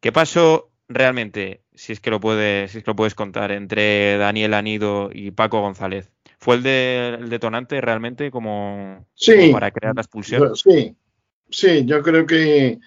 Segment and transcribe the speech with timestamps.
[0.00, 4.16] ¿Qué pasó realmente, si es que lo puedes, si es que lo puedes contar, entre
[4.16, 6.10] Daniel Anido y Paco González?
[6.38, 9.36] ¿Fue el, de, el detonante realmente como, Sí.
[9.36, 10.56] como para crear la expulsión?
[10.56, 10.96] Sí,
[11.50, 12.78] sí, yo creo que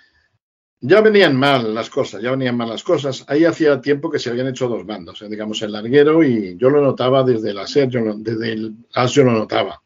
[0.81, 3.23] ya venían mal las cosas, ya venían mal las cosas.
[3.27, 6.69] Ahí hacía tiempo que se habían hecho dos bandos, eh, digamos el larguero y yo
[6.69, 9.81] lo notaba desde la SER, yo lo- desde el AS yo lo notaba.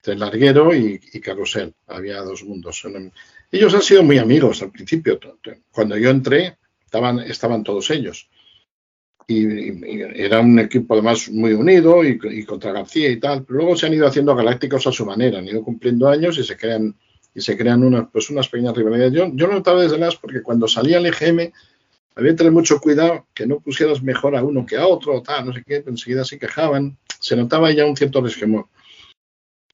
[0.00, 2.82] Entre el larguero y, y Carrusel, había dos mundos.
[3.50, 5.18] Ellos han sido muy amigos al principio.
[5.70, 8.28] Cuando yo entré, estaban, estaban todos ellos.
[9.26, 9.44] Y,
[10.22, 13.44] era un equipo además muy unido y, contra García y tal.
[13.44, 16.44] Pero luego se han ido haciendo galácticos a su manera, han ido cumpliendo años y
[16.44, 16.94] se crean
[17.34, 19.12] y se crean unas, pues unas pequeñas rivalidades.
[19.12, 21.52] Yo, yo notaba desde las porque cuando salía el EGM
[22.16, 25.46] había que tener mucho cuidado que no pusieras mejor a uno que a otro, tal,
[25.46, 28.66] no sé qué, enseguida se quejaban, se notaba ya un cierto resquemor.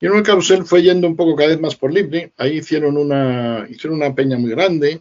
[0.01, 2.97] Y en el carrusel fue yendo un poco cada vez más por libre, ahí hicieron
[2.97, 5.01] una, hicieron una peña muy grande,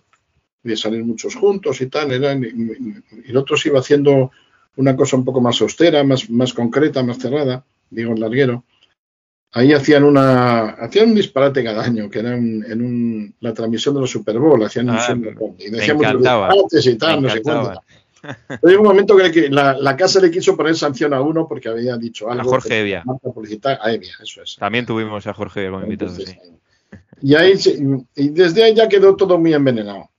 [0.63, 4.31] de salir muchos juntos y tal, eran, y, el otro se iba haciendo
[4.77, 8.63] una cosa un poco más austera, más, más concreta, más cerrada, digo el larguero.
[9.55, 13.93] Ahí hacían una hacían un disparate cada año, que era en, en un, la transmisión
[13.93, 16.95] de la Super Bowl, hacían un Ah, Super Bowl, y me decían muchos disparates y
[16.95, 17.81] tal, me no sé cuánto.
[18.63, 21.97] Llegó un momento que, la, la casa le quiso poner sanción a uno porque había
[21.97, 22.41] dicho algo.
[22.41, 23.03] A Jorge Evia.
[23.81, 24.55] a Evia, eso es.
[24.57, 26.37] También tuvimos a Jorge como invitado, sí.
[27.21, 27.53] Y, ahí,
[28.15, 30.09] y desde ahí ya quedó todo muy envenenado.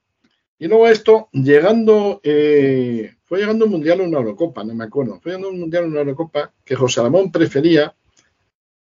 [0.59, 5.21] Y luego esto, llegando, eh, fue llegando un mundial o una Eurocopa, no me acuerdo.
[5.21, 7.95] Fue llegando un mundial o una Eurocopa que José Ramón prefería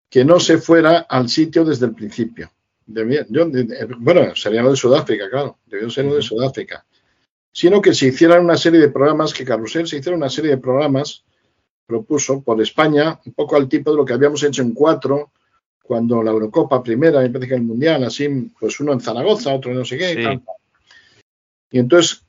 [0.09, 2.49] que no se fuera al sitio desde el principio.
[2.85, 6.83] Debía- yo- de- bueno, sería lo de Sudáfrica, claro, debió ser lo de Sudáfrica.
[7.59, 10.59] Sino que se hicieran una serie de programas, que Carrusel se hiciera una serie de
[10.59, 11.25] programas,
[11.85, 15.31] propuso por España, un poco al tipo de lo que habíamos hecho en cuatro,
[15.83, 19.71] cuando la Eurocopa primera, me parece que el Mundial, así, pues uno en Zaragoza, otro
[19.71, 20.41] en no sé qué, y tal.
[21.69, 22.23] Y entonces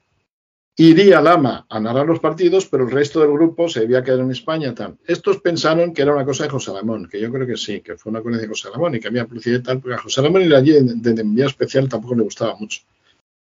[0.76, 4.32] iría Lama a narrar los partidos, pero el resto del grupo se debía quedar en
[4.32, 4.74] España.
[4.74, 4.98] Tal.
[5.06, 7.96] Estos pensaron que era una cosa de José Ramón, que yo creo que sí, que
[7.96, 10.22] fue una cosa de José Ramón y que había publicidad y tal, porque a José
[10.22, 12.80] Ramón ir allí de, de especial tampoco le gustaba mucho.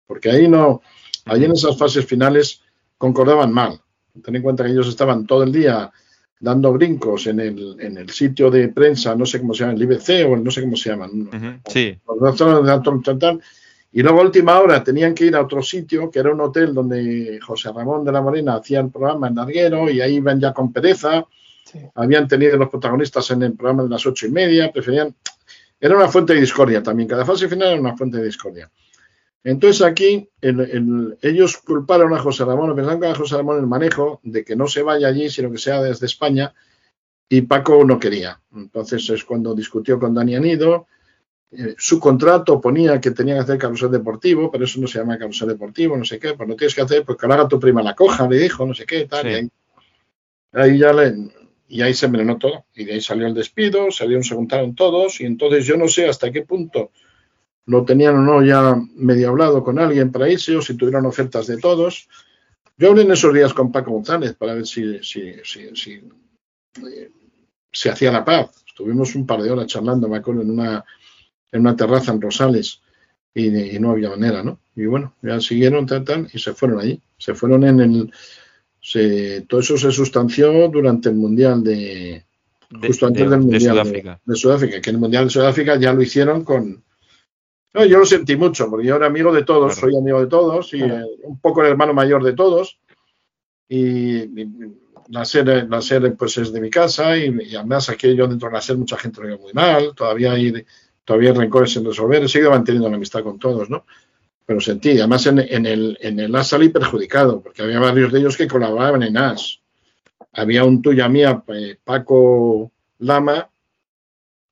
[0.06, 0.84] Porque ahí no,
[1.26, 2.62] allí en esas fases finales
[2.98, 3.80] concordaban mal.
[4.24, 5.92] Ten en cuenta que ellos estaban todo el día
[6.40, 9.84] dando brincos en el, en el sitio de prensa, no sé cómo se llama, el
[9.84, 11.12] IBC o el no sé cómo se llaman.
[11.22, 13.42] Ujú, Sí, Los dos de alto tal,
[13.94, 16.74] y luego a última hora tenían que ir a otro sitio, que era un hotel
[16.74, 20.54] donde José Ramón de la Morena hacía el programa en Larguero, y ahí iban ya
[20.54, 21.26] con pereza.
[21.96, 25.14] Habían tenido los protagonistas en el programa de las ocho y media, preferían.
[25.80, 28.70] Era una fuente de discordia también, cada fase final era una fuente de discordia.
[29.44, 33.58] Entonces aquí el- el- ellos culparon a José Ramón, o pensaban que a José Ramón
[33.60, 36.54] el manejo de que no se vaya allí, sino que sea desde España,
[37.28, 38.40] y Paco no quería.
[38.56, 40.86] Entonces es cuando discutió con Dani Anido,
[41.52, 45.18] eh, su contrato ponía que tenía que hacer carrusel deportivo, pero eso no se llama
[45.18, 47.60] carrusel deportivo, no sé qué, pues no tienes que hacer, pues que lo haga tu
[47.60, 49.30] prima la coja, le dijo, no sé qué, tal, Sí.
[49.30, 49.50] y ahí,
[50.54, 51.14] ahí ya le,
[51.68, 55.20] y ahí se envenenó todo, y de ahí salió el despido, salieron, se juntaron todos,
[55.22, 56.92] y entonces yo no sé hasta qué punto
[57.66, 61.48] lo tenían o no ya medio hablado con alguien para irse, o si tuvieron ofertas
[61.48, 62.08] de todos.
[62.78, 67.10] Yo hablé en esos días con Paco González para ver si, si, si, si, eh,
[67.72, 68.50] se hacía la paz.
[68.68, 70.84] Estuvimos un par de horas charlando, me acuerdo, en una,
[71.52, 72.82] en una terraza en Rosales
[73.34, 74.60] y, y no había manera, ¿no?
[74.76, 77.00] Y bueno, ya siguieron, tal, tal, y se fueron allí.
[77.18, 78.12] Se fueron en el.
[78.82, 82.26] Se, todo eso se sustanció durante el Mundial de.
[82.72, 84.20] de, Justo antes de- del de Mundial Sudáfrica.
[84.26, 86.84] de Sudáfrica, que en el Mundial de Sudáfrica ya lo hicieron con.
[87.74, 89.92] No, yo lo sentí mucho, porque yo era amigo de todos, Claro.
[89.92, 91.06] soy amigo de todos, y Claro.
[91.06, 92.80] eh, un poco el hermano mayor de todos.
[93.70, 94.46] Y, y
[95.24, 98.54] serie, la serie pues es de mi casa, y, y además aquí yo dentro de
[98.56, 100.66] la serie mucha gente lo veo muy mal, todavía hay,
[101.06, 103.86] todavía hay rencores sin resolver, he seguido manteniendo la amistad con todos, ¿no?
[104.46, 108.20] Pero sentí, además en, en el, en el AS salí perjudicado, porque había varios de
[108.20, 109.62] ellos que colaboraban en AS.
[110.34, 113.50] Había un tuya mía, eh, Paco Lama,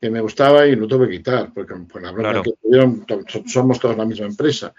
[0.02, 2.44] que me gustaba y lo tuve que quitar, porque por la bronca Claro.
[2.44, 3.06] que tuvieron,
[3.48, 4.74] somos todos la misma empresa.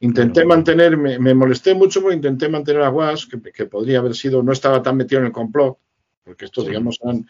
[0.00, 4.14] Intenté mantener, me, me molesté mucho porque intenté mantener a Guas, que, que podría haber
[4.14, 5.76] sido, no estaba tan metido en el complot,
[6.24, 6.70] porque estos, Sí.
[6.70, 7.26] digamos, eran.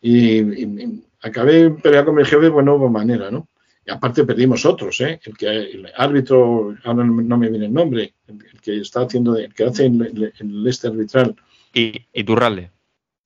[0.00, 3.48] Y, y- y acabé peleando con mi jefe, pues no hubo manera, ¿no?
[3.86, 5.18] Y aparte perdimos otros, ¿eh?
[5.24, 9.36] El que el árbitro, ahora no me viene el nombre, el, el que está haciendo,
[9.36, 11.34] el que hace el, el- el este arbitral.
[11.72, 12.70] Y, y Turralde.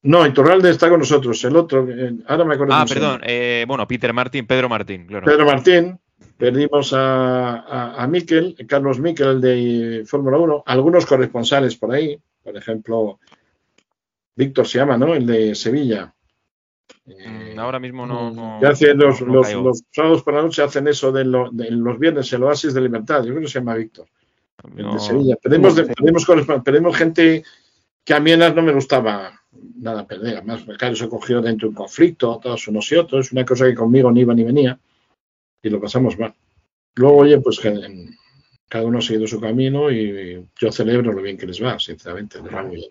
[0.03, 2.73] No, Iturralde está con nosotros, el otro, eh, ahora me acuerdo.
[2.75, 3.21] Ah, perdón.
[3.25, 5.25] eh, bueno, Peter Martín, Pedro Martín, claro.
[5.27, 5.99] Pedro Martín,
[6.37, 12.17] perdimos a, a, a Miquel, Carlos Miquel, el de Fórmula 1, algunos corresponsales por ahí,
[12.45, 13.19] por ejemplo,
[14.37, 15.15] Víctor se llama, ¿no?
[15.15, 16.15] El de Sevilla.
[17.07, 18.31] Eh, Mm, Ahora mismo no.
[18.31, 21.51] no- que hace los, no- no los, sábados por la noche hacen eso de, lo-
[21.51, 24.07] de los viernes, el oasis de libertad, yo creo que se llama Víctor.
[24.63, 25.37] de Sevilla.
[25.43, 27.43] Perdemos, gente
[28.05, 29.38] que a mí no me gustaba
[29.77, 30.37] nada perder.
[30.37, 33.75] Además, claro, se cogió dentro de un conflicto, todos unos y otros, una cosa que
[33.75, 34.79] conmigo ni iba ni venía,
[35.63, 36.35] y lo pasamos mal.
[36.95, 37.61] Luego, oye, pues
[38.69, 42.43] cada uno ha seguido su camino y yo celebro lo bien que les va, sinceramente,
[42.43, 42.91] les va muy bien.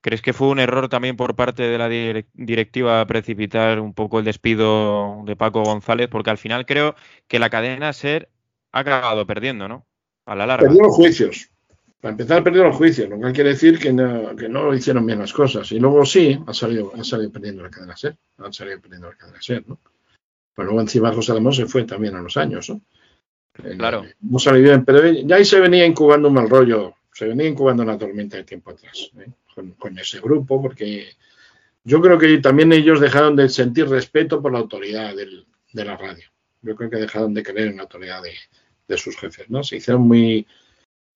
[0.00, 4.24] ¿Crees que fue un error también por parte de la directiva precipitar un poco el
[4.24, 6.08] despido de Paco González?
[6.08, 6.96] Porque al final creo
[7.28, 8.28] que la cadena SER
[8.72, 9.86] ha acabado perdiendo, ¿no?
[10.26, 10.66] A la larga.
[10.66, 11.51] Perdió los juicios.
[12.02, 15.20] Para empezar, perdió los juicios, lo cual quiere decir que no, que no hicieron bien
[15.20, 15.70] las cosas.
[15.70, 18.16] Y luego sí, ha salido, ha salido perdiendo la cadena SER.
[18.38, 19.78] Han salido perdiendo la cadena SER, ¿no?
[20.54, 22.80] Pero luego encima José Ramón se fue también a los años, ¿no?
[23.52, 24.04] Claro.
[24.20, 27.84] No salido bien, pero ya ahí se venía incubando un mal rollo, se venía incubando
[27.84, 29.10] una tormenta de tiempo atrás.
[29.18, 29.30] ¿eh?
[29.78, 31.08] con, ese grupo, porque
[31.84, 36.24] yo creo que también ellos dejaron de sentir respeto por la autoridad de la radio.
[36.62, 39.64] Yo creo que dejaron de creer en la autoridad de, sus jefes, ¿no?
[39.64, 40.46] Se hicieron muy,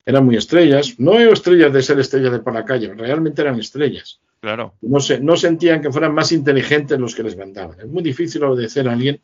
[0.06, 4.20] eran muy estrellas, no estrellas de ser estrellas de por la calle, realmente eran estrellas.
[4.40, 4.74] Claro.
[4.80, 7.80] No, se, no sentían que fueran más inteligentes los que les mandaban.
[7.80, 9.20] Es muy difícil obedecer a alguien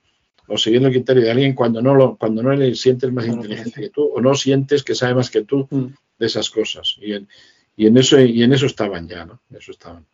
[0.49, 3.81] o seguir el criterio de alguien cuando no lo, cuando no le sientes más inteligente
[3.81, 5.87] que tú o no sientes que sabe más que tú mm.
[6.19, 6.97] de esas cosas.
[7.01, 7.15] Y,
[7.77, 9.41] y en eso, y en eso estaban ya, ¿no?
[9.57, 10.05] Eso estaban.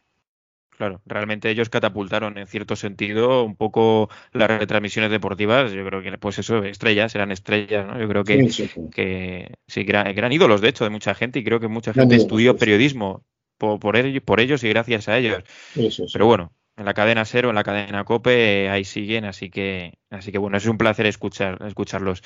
[0.79, 5.73] Claro, realmente ellos catapultaron en cierto sentido un poco las retransmisiones deportivas.
[5.73, 7.99] Yo creo que, pues eso, estrellas, eran estrellas, ¿no?
[7.99, 11.59] Yo creo que sí, que, sí, eran, ídolos, de hecho, de mucha gente y creo
[11.59, 13.25] que mucha gente estudió periodismo
[13.59, 15.43] por, por, ellos, por ellos y gracias a ellos.
[16.13, 20.31] Pero bueno, en la cadena Cero, en la cadena Cope, ahí siguen, así que, así
[20.31, 22.23] que bueno, es un placer escuchar, escucharlos.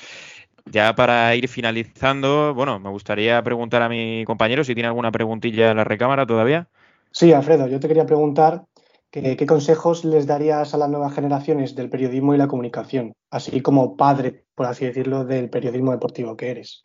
[0.65, 5.71] Ya para ir finalizando, bueno, me gustaría preguntar a mi compañero si tiene alguna preguntilla
[5.71, 6.67] en la recámara todavía.
[7.13, 8.65] Sí, Alfredo, yo te quería preguntar
[9.09, 13.95] qué consejos les darías a las nuevas generaciones del periodismo y la comunicación, así como
[13.95, 16.83] padre, por así decirlo, del periodismo deportivo que eres.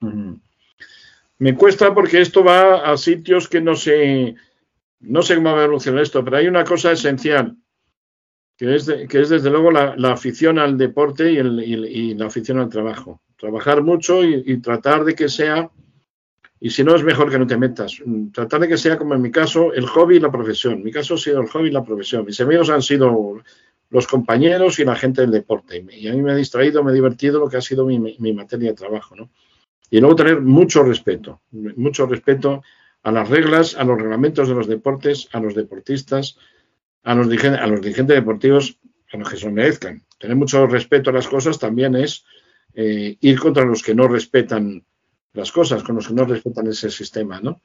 [1.38, 4.34] Me cuesta porque esto va a sitios que no sé,
[5.00, 7.56] no sé cómo va a evolucionar esto, pero hay una cosa esencial,
[8.56, 12.68] que es, que es desde luego la, afición al deporte y, y la afición al
[12.68, 15.70] trabajo trabajar mucho y, tratar de que sea,
[16.60, 19.14] y si no es mejor que no te metas, mm, tratar de que sea como
[19.14, 20.82] en mi caso, el hobby y la profesión.
[20.82, 22.24] mi caso ha sido el hobby y la profesión.
[22.24, 23.42] Mis amigos han sido
[23.90, 25.84] los compañeros y la gente del deporte.
[25.92, 28.70] Y a mí me ha distraído, me ha divertido lo que ha sido mi, materia
[28.70, 29.14] de trabajo.
[29.16, 29.30] ¿no?
[29.90, 32.62] Y luego tener mucho respeto, mucho respeto
[33.02, 36.36] a las reglas, a los reglamentos de los deportes, a los deportistas,
[37.04, 38.78] a los, a los dirigentes deportivos,
[39.12, 40.02] a los que se merezcan.
[40.18, 42.24] Tener mucho respeto a las cosas también es
[42.74, 44.84] eh, ir contra los que no respetan
[45.34, 47.60] las cosas, con los que no respetan ese sistema, ¿no?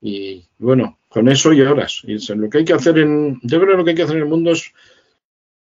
[0.00, 2.02] Y bueno, con eso y horas.
[2.04, 4.16] Y lo que hay que hacer en, yo creo que lo que hay que hacer
[4.16, 4.72] en el mundo es,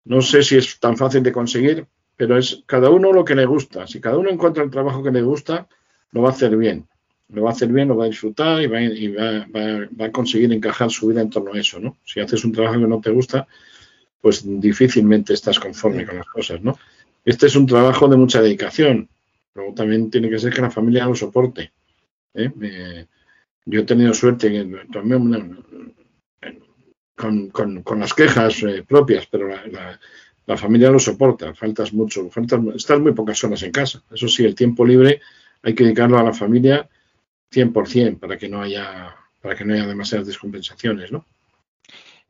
[0.05, 1.87] no sé si es tan fácil de conseguir,
[2.17, 3.87] pero es cada uno lo que le gusta.
[3.87, 5.69] Si cada uno encuentra el trabajo que le gusta,
[6.11, 6.87] lo va a hacer bien.
[7.29, 10.91] Lo va a hacer bien, lo va a disfrutar y va, va a conseguir encajar
[10.91, 11.99] su vida en torno a eso, ¿no?
[12.05, 13.47] Si haces un trabajo que no te gusta,
[14.21, 16.79] pues difícilmente estás conforme con las cosas, ¿no?
[17.25, 19.09] Este es un trabajo de mucha dedicación.
[19.59, 21.73] Luego también tiene que ser que la familia lo soporte.
[22.33, 23.07] ¿eh?
[23.67, 25.65] yo he tenido suerte también
[27.17, 29.49] con, las quejas eh, propias, pero
[30.47, 31.55] la, familia lo soporta.
[31.55, 34.01] Faltas mucho, faltas, estás muy pocas horas en casa.
[34.13, 35.21] Eso sí, el tiempo libre
[35.63, 36.89] hay que dedicarlo a la familia
[37.53, 41.27] 100% para que no haya para que no haya demasiadas descompensaciones, ¿no?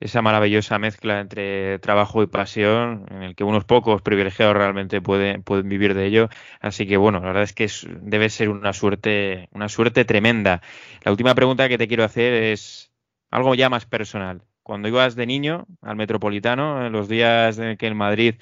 [0.00, 5.42] Esa maravillosa mezcla entre trabajo y pasión, en el que unos pocos privilegiados realmente pueden,
[5.42, 6.28] pueden vivir de ello.
[6.60, 7.68] Así que bueno, la verdad es que
[8.02, 10.62] debe ser una suerte, una suerte tremenda.
[11.02, 12.92] La última pregunta que te quiero hacer es
[13.30, 14.42] algo ya más personal.
[14.62, 18.34] Cuando ibas de niño al Metropolitano, en los días en que en Madrid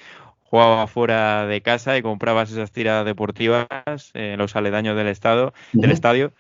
[0.43, 3.67] jugaba fuera de casa y comprabas esas tiradas deportivas
[4.15, 6.33] en los aledaños del estado, del estadio,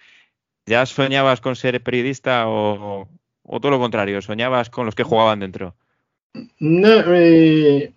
[0.66, 3.08] ¿ya soñabas con ser periodista o,
[3.46, 4.20] ¿O todo lo contrario?
[4.20, 5.74] ¿Soñabas con los que jugaban dentro?
[6.60, 7.92] Eh,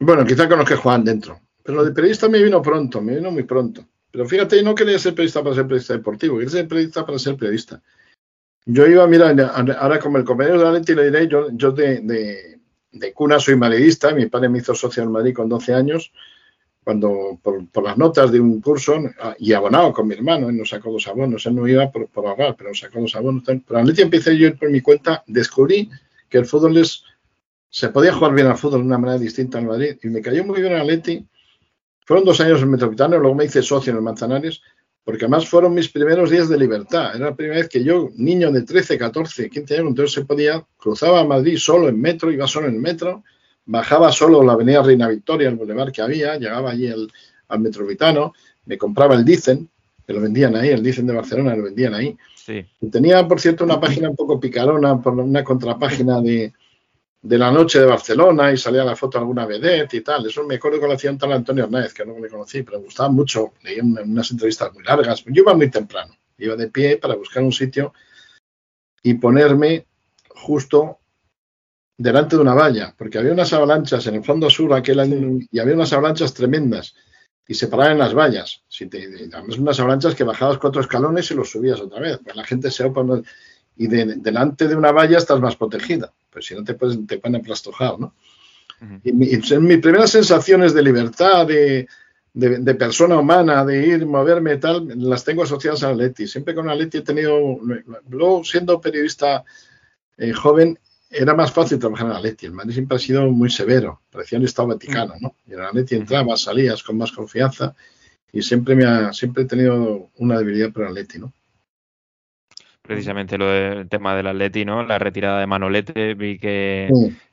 [0.00, 1.40] bueno, quizá con los que jugaban dentro.
[1.62, 3.84] Pero lo de periodista me vino pronto, me vino muy pronto.
[4.10, 7.36] Pero fíjate, no quería ser periodista para ser periodista deportivo, quería ser periodista para ser
[7.36, 7.80] periodista.
[8.64, 9.30] Yo iba, mira,
[9.78, 12.00] ahora como el compañero de la le diré, yo, yo de,
[12.90, 16.12] de, cuna soy madridista, mi padre me hizo socio en Madrid con 12 años,
[16.88, 20.70] cuando por, las notas de un curso ah, y abonado con mi hermano, él nos
[20.70, 23.42] sacó dos abonos, él no iba por, por ahogar, pero sacó dos abonos.
[23.44, 25.90] Pero Atleti empecé yo por mi cuenta, descubrí
[26.30, 27.04] que el fútbol es,
[27.68, 30.46] se podía jugar bien al fútbol de una manera distinta en Madrid y me cayó
[30.46, 31.26] muy bien Atleti.
[32.06, 34.62] Fueron dos años en Metropolitano, luego me hice socio en el Manzanares,
[35.04, 37.14] porque además fueron mis primeros días de libertad.
[37.14, 40.64] Era la primera vez que yo, niño de 13, 14, 15 años, entonces se podía,
[40.78, 43.24] cruzaba a Madrid solo en metro, iba solo en metro,
[43.68, 47.12] bajaba solo la avenida Reina Victoria, el bulevar que había, llegaba allí al,
[47.48, 48.32] al Metropolitano,
[48.64, 49.68] me compraba el Dicen,
[50.06, 52.16] que lo vendían ahí, el Dicen de Barcelona lo vendían ahí.
[52.34, 52.64] Sí.
[52.90, 56.54] Tenía, por cierto, una página un poco picarona, por una contrapágina de,
[57.20, 60.26] de la noche de Barcelona y salía la foto de alguna vedette y tal.
[60.26, 62.78] Eso me acuerdo que lo hacía un tal Antonio Hernández, que no le conocí, pero
[62.78, 63.52] me gustaba mucho.
[63.62, 65.22] Leía unas entrevistas muy largas.
[65.26, 67.92] Yo iba muy temprano, iba de pie para buscar un sitio
[69.02, 69.84] y ponerme
[70.30, 70.98] justo
[71.98, 75.58] delante de una valla, porque había unas avalanchas en el fondo sur aquel año y
[75.58, 76.94] había unas avalanchas tremendas
[77.46, 78.62] y se paraban en las vallas.
[78.68, 82.20] Si te, además unas avalanchas que bajabas cuatro escalones y los subías otra vez.
[82.22, 83.04] Pues la gente se opa
[83.76, 86.12] y delante de una valla estás más protegida.
[86.30, 88.14] Pues si no te, puedes, te ponen aplastojado, ¿no?
[89.02, 91.88] y, mis primeras sensaciones de libertad, de,
[92.32, 96.28] de, persona humana, de ir, moverme tal, las tengo asociadas a Leti.
[96.28, 97.58] Siempre con Leti he tenido,
[98.08, 99.44] luego siendo periodista
[100.16, 100.78] eh, joven,
[101.10, 102.46] era más fácil trabajar en Leti.
[102.46, 105.34] El Madrid siempre ha sido muy severo, parecía un Estado Vaticano, ¿no?
[105.46, 107.74] Y en Leti entrabas, salías con más confianza
[108.32, 111.32] y siempre me ha, siempre he tenido una debilidad por Leti, ¿no?
[112.88, 114.82] Precisamente lo del tema del Atleti, ¿no?
[114.82, 116.88] La retirada de Manolete, vi que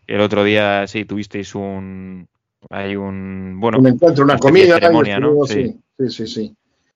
[0.05, 2.27] el otro día sí tuvisteis un,
[2.69, 5.45] hay un, bueno, un encuentro, una comida, ceremonia, ¿no?
[5.45, 6.27] Sí, sí, sí.
[6.27, 6.55] sí.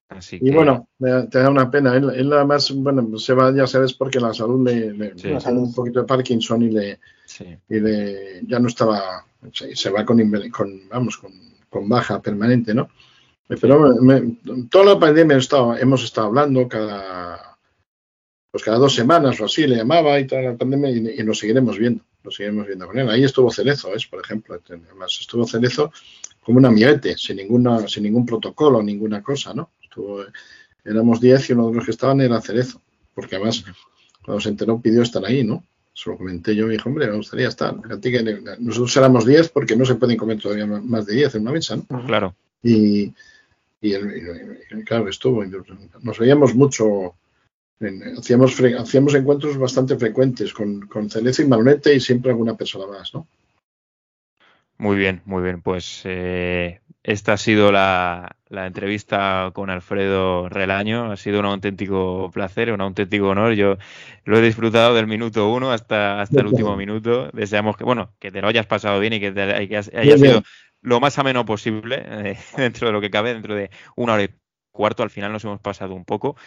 [0.10, 1.96] Así y bueno, te da una pena.
[1.96, 5.14] Él, además, bueno, se va, ya sabes, porque la salud le, le
[5.52, 7.00] un poquito de Parkinson y le,
[7.70, 9.24] y le ya no estaba,
[9.54, 11.32] se, va con, con vamos, con,
[11.70, 12.90] con, baja permanente, ¿no?
[13.48, 13.96] Pero
[14.70, 17.58] toda la pandemia hemos estado, hemos estado hablando cada,
[18.52, 21.40] pues cada dos semanas o así le llamaba y toda la pandemia y, y nos
[21.40, 23.10] seguiremos viendo lo seguimos viendo con él.
[23.10, 24.06] Ahí estuvo Cerezo, ¿es?
[24.08, 24.60] por ejemplo.
[24.68, 25.92] Además, estuvo Cerezo
[26.42, 29.72] como una miete, sin, ninguna, sin ningún protocolo, ninguna cosa, ¿no?
[29.90, 30.24] Estuvo,
[30.86, 32.80] éramos 10 y uno de los que estaban era Cerezo,
[33.16, 33.66] porque además,
[34.24, 35.64] cuando se enteró, pidió estar ahí, ¿no?
[35.94, 37.76] Se lo comenté yo y dije, hombre, me gustaría estar.
[38.60, 41.76] nosotros éramos 10 porque no se pueden comer todavía más de 10 en una mesa,
[41.76, 42.06] ¿no?
[42.06, 42.36] Claro.
[42.62, 43.14] Y,
[43.82, 43.94] y,
[44.86, 45.44] claro, estuvo.
[46.02, 47.16] Nos veíamos mucho
[48.18, 53.14] hacíamos, hacíamos encuentros bastante frecuentes con, con Cenezo y Manolete y siempre alguna persona más,
[53.14, 53.28] ¿no?
[54.80, 55.62] Muy bien, muy bien.
[55.62, 61.12] Pues eh, esta ha sido la, entrevista con Alfredo Relaño.
[61.12, 63.54] Ha sido un auténtico placer, un auténtico honor.
[63.54, 63.78] Yo
[64.24, 67.30] lo he disfrutado del minuto uno hasta, hasta el último minuto.
[67.34, 70.44] Deseamos que, bueno, que te lo hayas pasado bien y que, haya sido
[70.82, 74.30] lo más ameno posible eh, dentro de lo que cabe, dentro de una hora y
[74.72, 75.04] cuarto.
[75.04, 76.38] Al final nos hemos pasado un poco.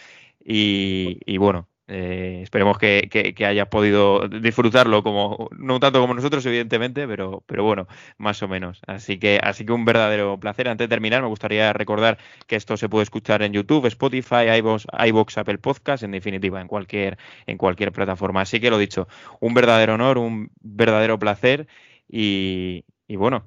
[0.43, 7.43] Y, bueno, eh, esperemos que, hayas podido disfrutarlo como no tanto como nosotros evidentemente pero
[7.45, 8.81] pero bueno más o menos.
[8.87, 10.69] Así que así que un verdadero placer.
[10.69, 14.87] Antes de terminar me gustaría recordar que esto se puede escuchar en YouTube Spotify iVoox,
[15.07, 18.41] iVoox Apple Podcast en definitiva en cualquier en cualquier plataforma.
[18.41, 19.07] Así que lo dicho
[19.41, 21.67] un verdadero honor un verdadero placer
[22.09, 23.45] y, bueno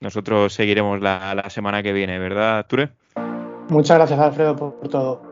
[0.00, 2.90] nosotros seguiremos la, la semana que viene verdad Ture
[3.70, 5.29] muchas gracias Alfredo por todo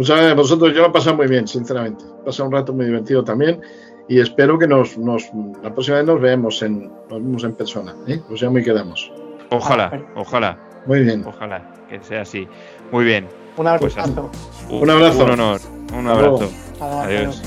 [0.00, 0.72] Muchas gracias a vosotros.
[0.72, 2.02] Yo lo he pasado muy bien, sinceramente.
[2.22, 3.60] He pasado un rato muy divertido también
[4.08, 5.28] y espero que nos, nos
[5.62, 7.94] la próxima vez nos veamos en, nos vemos en persona.
[8.08, 8.18] ¿eh?
[8.30, 9.12] Nos llamo y quedamos.
[9.50, 10.58] Ojalá, ojalá.
[10.86, 11.22] Muy bien.
[11.26, 12.48] Ojalá que sea así.
[12.90, 13.28] Muy bien.
[13.58, 13.94] Un abrazo.
[14.70, 15.24] Pues un abrazo.
[15.24, 15.60] Un honor.
[15.92, 16.50] Un abrazo.
[16.80, 17.42] Adiós.